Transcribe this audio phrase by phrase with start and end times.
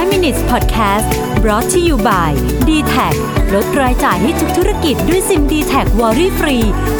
[0.00, 1.08] 5 minutes podcast
[1.42, 2.30] brought to you by
[2.68, 2.94] d t แท
[3.54, 6.56] ลดรายจ่ายให้ทุกธุรกิจด้วยซิม d t แทวอรี่ฟรี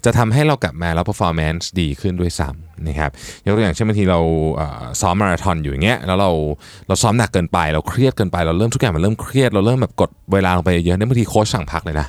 [0.05, 3.11] จะทำให้เรากลับมาแล้ว performance ดีขึ้นด้วยซ้ำนะครับ
[3.45, 4.20] ยกตัวอย่างเช่นบางทีเรา
[5.00, 6.31] ซ้อมมาราธอนอยู่อย่างเงี้ยแล้วเรา
[6.89, 12.06] เราซ้อมหนักเกินไป เราเครียดเกินไปเราเริ่มทุกอย่างมันเริ่มเครียดเราเริ่มแบบกดเวลาลงไปเยอะเนี่ยบางทีโค้ชสั่งพักเลยนะ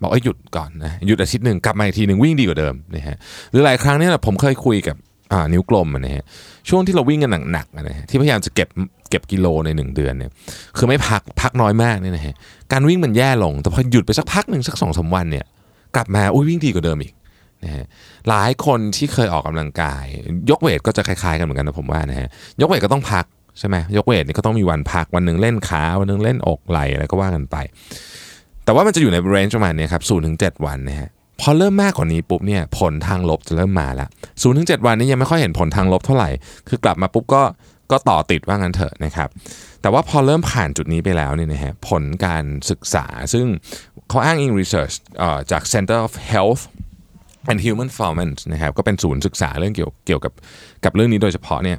[0.00, 3.16] บอกว่าหยุดก่อนนะหยุดอาทิตย์หนึ่งกลับมาอีกทีหนึ่งวิ่งดีกว่าเดิมนะฮะ
[3.50, 4.96] หรือหลายครั้งเนี่ยผมเคยคุยกับ
[5.32, 6.24] อ่านิ้วกลมนะฮะ
[6.68, 8.68] ช่วงที่เราวิ่งกันหนักๆนะฮะที่พยายามจะเก็บ
[9.10, 10.30] เก็บกิโลในหนึ่งเดือนเนี่ย
[10.76, 12.34] คือไม่พักพักน้อยมากเนี่ยนะฮะ
[12.72, 15.44] การวิ่งมันแย่ลง แต่พอหยุดไปสักพักหนึ่งสักสองสามวันเนี่ย
[15.96, 17.12] กลับมาอุ้ยวิ่งดีกว่าเดิมอีก
[17.64, 17.84] นะฮะ
[18.28, 20.04] หลายคนที่เคยออกกำลังกาย
[20.50, 22.28] ยกเวทก็จะคล้ายๆกันเหมือนกันนะผมว่านะฮะ
[22.60, 23.24] ยกเวทก็ต้องพัก
[23.58, 27.56] ใช่ไหมยกเวทนี่ก็ต้องมีวันพักวันหนึ่งเล่นขาวันหนึ่งเล่นอกไหล่อะไรก็ว่ากันไป
[28.66, 31.10] แต่ว่ามันจะอยู่ในเรนจ์ประมาณนี้ครับศูนย์ถึงเจ็ดวันนะฮะ
[31.40, 34.08] พอเริ่มมากกว่านี้ปุ๊บเนี่ยผลทางลบจะเริ่มมาแล้ว
[34.42, 36.30] ศูนย์ถึงเจ็ดวันนี้ยังไม่ค่อยเห็นผลทางลบเท่าไหร่
[36.68, 37.42] คือกลับมาปุ๊บก็
[37.90, 39.28] ก็ต่อติดว่างั้นเถอะนะครับ
[39.82, 43.46] แต่ว่าพอเริ่มผ่านจุดนี้ไปแล้วเนี่ยนะฮะผลการศึกษาซึ่ง
[44.08, 44.94] เขาอ้างอิง research
[45.50, 46.62] จาก Center of Health
[47.50, 50.32] and Human Performance นะครับก็เป็นศูนย์ศึกษาเรื่องเกี่ยวเกี่ยวกับ
[50.84, 51.78] กับเรื่องนี้โดยเฉพาะเนี่ย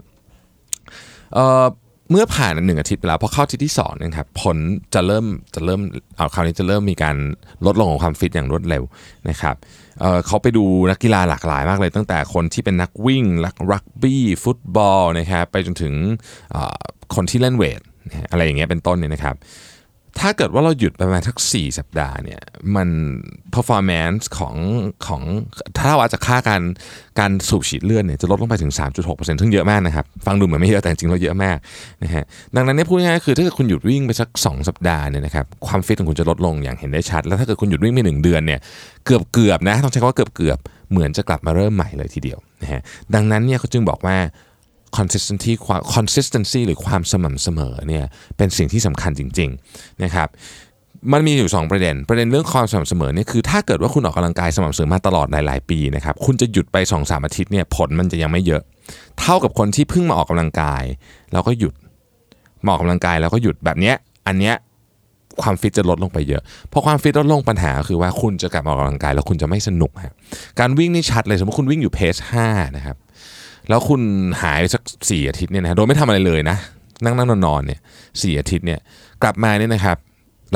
[2.11, 4.57] เมื่อผ่านหนึ่งอาทิตย์ไปแล้วพอเข้าอาทิตย์ที่สองนะครับผล
[4.93, 5.25] จะเริ่ม
[5.55, 5.81] จะเริ่ม
[6.17, 7.15] เอาคราวนี้จะเริ่มมีการ
[7.65, 8.83] ลดลงของความฟิตอย่างรวดเร็ว
[9.29, 9.55] นะครับ
[9.99, 15.93] เเขาไปดูนักกีฬาหลากหลายมากเลย ตั้งแต่คนที่เป็นนักวิ่งรักรักบี้ฟุตบอลนะครับไปจนถึง
[17.15, 17.81] คนที่เล่นเวท
[18.31, 19.35] อะไรอย่างเงี้ยเป็นต้นเนี่ยนะครับ
[20.19, 22.41] ถ้าเกิดว่าเราหยุดประมาณทัก 4 สัปดาห์เนี่ย
[22.75, 22.89] มัน
[23.55, 24.55] performance ของ
[25.07, 25.21] ของ
[25.77, 26.61] ถ้าวัดจากค่าการ
[27.19, 28.71] การสูบฉีดเลือดเนี่ยจะลดลงไปถึง
[29.05, 31.57] 3.6%ซึ่งเยอะมากนะครับ ฟังดูเหมือนไม่เยอะแต่จริงๆแล้วเยอะมาก
[32.03, 32.23] นะฮะ
[32.55, 38.59] ดังนั้นเนี่ยพูดง่ายๆคือถ้าเกิดคุณหยุดวิ่งไปสัก 2 สัปดาห์เนี่ยนะครับความฟิตของคุณจะลดลงอย่างเห็นได้ชัด แล้วถ้าเกิดคุณหยุดวิ่งไปหนึ่งเดือนเนี่ย
[39.05, 42.81] เกือบเกือบๆนะต้องใช้คำว่าเกือบเกือบๆเหมือนจะกลับมาเริ่มใหม่เลยทีเดียวนะฮะ
[43.13, 44.17] ดังนั้นเนี่ยเขาจึงบอกว่า
[44.97, 48.05] consistency ความ consistency หรือความสม่ำเสมอเนี่ย
[48.37, 50.29] เป็นสิ่งที่สำคัญจริงๆนะครับ
[51.13, 58.61] มันมีอยู่ 2 ประเด็น ประเด็นเรื่องความสม่ำเสมอเนี่ยคือถ้าเกิดว่าคุณออกกำลังกายสม่ำเสมอมาตลอดหลาย ๆ ปีนะครับคุณจะหยุดไป2อสาอาทิตย์เนี่ยผลมันจะยังไม่เยอะ
[59.19, 60.83] เท่ากับคนที่เพิ่งมาออกกำลังกาย
[61.33, 61.73] แล้วก็หยุด
[62.63, 63.95] มาออกกำลังกายแล้วก็หยุดแบบเนี้ย
[64.27, 64.55] อันเนี้ย
[65.41, 70.13] ความฟิตจะลดลงไปเยอะ เพราะความฟิตลดลงปัญหาคือว่าคุณจะกลับมาออกกำลังกายแล้วคุณจะไม่สนุกฮะ
[70.59, 72.15] การวิ่งนี่ชัดเลยสมมติคุณวิ่งอยู่เพจ
[72.47, 72.97] 5นะครับ
[73.69, 74.01] แล้วคุณ
[74.41, 76.57] หายไปสักสี่อาทิตย์เนี่ยนะโดยไม่ทำอะไรเลยนะ
[77.03, 77.79] นั่งนั่งนอนนอนเนี่ย
[78.21, 78.79] สี่อาทิตย์เนี่ย
[79.23, 79.97] กลับมาเนี่ยนะครับ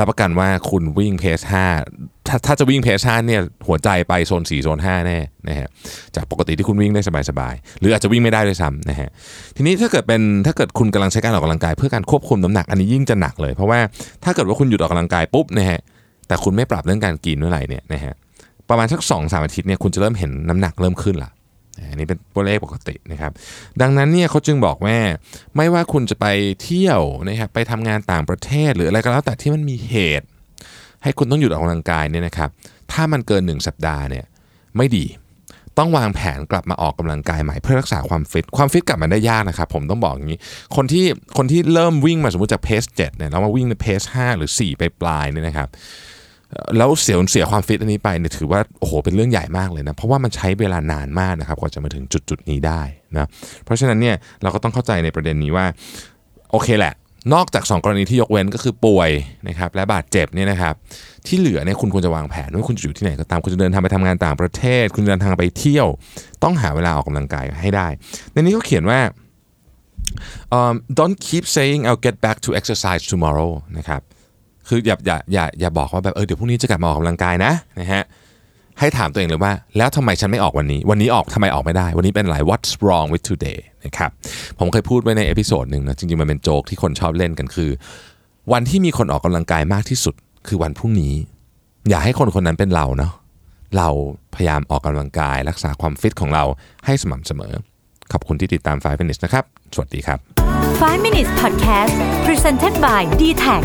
[0.00, 1.66] รับประกันว่าคุณวิ่งเพสห้า
[2.28, 5.18] ถ้าถ้าจะวิ่งเพสห้าเนี่ยหัวใจไปโซนสี่โซนห้าแน่
[5.48, 5.68] นะฮะ
[6.16, 9.08] จากปกติที่คุณวิ่งได้สบายๆ หรืออาจจะวิ่งไม่ได้ด้วยซ้ำนะฮะ
[9.56, 13.80] ทีนี้ถ้าเกิดเป็นถ้าเกิดคุณกำลังใช้การออกกำลังกายเพื่อการควบคุมน้ำหนักอันนี้ยิ่งจะหนักเลย เพราะว่า
[14.24, 15.80] ถ้าเกิดว่าคุณหยุดออกกำลังกายปุ๊บนะฮะ
[16.28, 18.14] แต่คุณไม่ปรับเรื่องการกินเมื่อไหร่เนี่ยนะฮะ
[18.68, 21.30] ประมาณสักสองสามอาทิตย์เนี่ยคุณจะเริ่มเห็นน้ำหนักเริ่มขึ้นละ
[21.90, 23.32] อันนี้เป็นตัวเลขปกตินะครับ
[23.80, 24.98] ดังนั้นเนี่ยเขาจึงบอกว่า
[25.56, 26.26] ไม่ว่าคุณจะไป
[26.62, 30.26] เที่ยวนะครับไปทำงานต่างประเทศหรืออะไรก็แล้วแต่ที่มันมีเหตุ
[31.02, 32.50] ให้คุณต้องหยุดออกกำลังกายเนี่ยนะครับ
[32.92, 34.24] ถ้ามันเกิน 1 สัปดาห์เนี่ย
[34.76, 35.06] ไม่ดี
[35.78, 40.40] ต้องวางแผนกลับมาออกกำลังกายใหม่เพื่อรักษาความฟิต ความฟิตกลับมาได้ยากนะครับ ผมต้องบอกอย่างนี้
[40.76, 41.04] คนที่
[41.36, 45.68] คนที่เริ่มวิ่งมาสมมติจากเพส7เนี่ยแล้วมาวิ่งในเพส5หรือ 4 ไปปลายเนี่ยนะครับ
[46.76, 52.82] แล้วเสียเสียความฟิตอันนี้ไปเนี่ยถือว่าโอ้โหเป็นเรื่องใหญ่มากเลยนะเพราะว่ามันใช้เวลานานมากนะครับกว่าจะมาถึงจุดจุดนี้ได้
[53.14, 53.28] นะ
[53.64, 55.66] เพราะฉะนั้นเนี่ยเราก็ต้องเข้าใจในประเด็นนี้ว่า
[56.50, 56.94] โอเคแหละ
[57.34, 59.10] นอกจาก 2 กรณีที่ยกเว้นก็คือป่วย
[59.48, 60.74] นะครับและบาดเจ็บเนี่ยนะครับ
[61.26, 65.86] ที่เหลือเนี่ยคุณควรจะวางแผนว่าคุณจะอยู่ที่ไหนก็ตามคุณจะเดินทางไปทำงานต่างประเทศ คุณจะเดินทางไปเที่ยว
[66.42, 67.88] ต้องหาเวลาออกกำลังกายให้ได้
[68.32, 69.00] ในนี้เขาเขียนว่า
[70.58, 74.00] um, don't keep saying I'll get back to exercise tomorrow นะครับ
[74.68, 78.04] คืออย่าอย่าอย่าอย่าบอกว่าแบบเออเดี๋ยวพรุ่งนี้จะกลับมาออกกำลังกายนะนะฮะ
[78.78, 84.10] ให้ถามตัวเองเลยว่า แล้วทำไมฉันไม่ออกวันนี้ วันนี้ออกทำไมออกไม่ได้ วันนี้เป็นอะไร what's wrong with today นะครับ
[84.58, 87.70] ผมเคยพูดไว้ใน episode หนึ่งนะจริงๆ มันเป็นโจ๊กที่คนชอบเล่นกันคือ
[88.52, 90.14] วันที่มีคนออกกำลังกายมากที่สุด
[90.46, 91.14] คือวันพรุ่งนี้
[91.88, 93.12] อย่าให้คนคนนั้นเป็นเราเนาะ
[93.76, 93.88] เรา
[94.34, 96.44] พยายามออกกำลังกาย รักษาความฟิตของเรา
[96.86, 97.52] ให้สม่ำเสมอ
[98.12, 99.44] ขอบคุณที่ติดตาม 5 minutes นะครับ
[99.74, 100.18] สวัสดีครับ
[100.82, 101.94] 5 minutes podcast
[102.26, 103.62] presented by d t a c